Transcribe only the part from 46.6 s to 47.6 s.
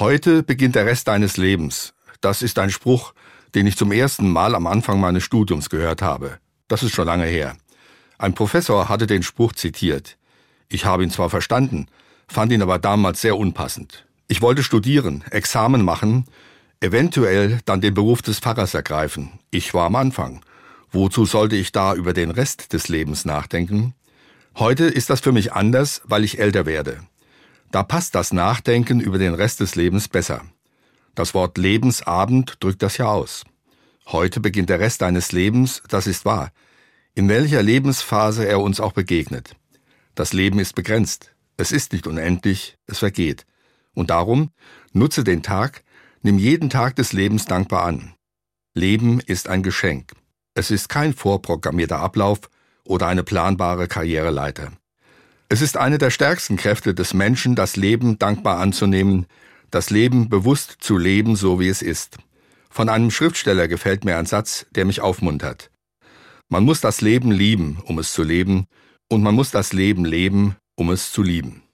Tag des Lebens